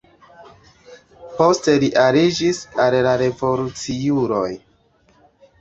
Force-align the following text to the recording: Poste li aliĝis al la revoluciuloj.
Poste 1.41 1.75
li 1.83 1.89
aliĝis 2.05 2.63
al 2.85 2.97
la 3.09 3.13
revoluciuloj. 3.23 4.49